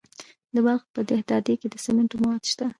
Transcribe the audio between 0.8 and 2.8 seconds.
په دهدادي کې د سمنټو مواد شته.